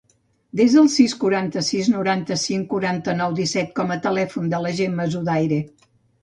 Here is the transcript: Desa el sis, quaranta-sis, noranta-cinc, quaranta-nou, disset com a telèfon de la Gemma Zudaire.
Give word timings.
Desa 0.59 0.77
el 0.83 0.87
sis, 0.93 1.11
quaranta-sis, 1.23 1.89
noranta-cinc, 1.95 2.65
quaranta-nou, 2.71 3.37
disset 3.41 3.71
com 3.81 3.95
a 3.97 3.99
telèfon 4.07 4.49
de 4.55 4.63
la 4.65 4.73
Gemma 4.81 5.07
Zudaire. 5.15 5.63